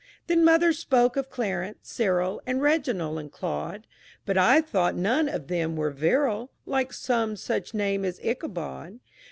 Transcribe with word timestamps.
Then 0.25 0.43
mother 0.43 0.73
spoke 0.73 1.15
of 1.15 1.29
Clarence, 1.29 1.77
Cyril, 1.83 2.41
And 2.47 2.59
Reginald 2.59 3.19
and 3.19 3.31
Claude, 3.31 3.85
But 4.25 4.35
I 4.35 4.59
thought 4.59 4.95
none 4.95 5.29
of 5.29 5.47
them 5.47 5.75
were 5.75 5.91
virile 5.91 6.49
Like 6.65 6.91
some 6.91 7.35
such 7.35 7.75
name 7.75 8.03
as 8.03 8.19
Ichabod. 8.23 8.99